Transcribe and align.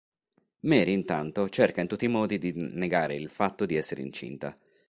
Mary 0.61 0.93
intanto 0.93 1.47
cerca 1.49 1.79
in 1.79 1.85
tutti 1.85 2.05
i 2.05 2.07
modi 2.07 2.39
di 2.39 2.53
negare 2.55 3.13
il 3.13 3.29
fatto 3.29 3.67
di 3.67 3.75
essere 3.75 4.01
incinta. 4.01 4.57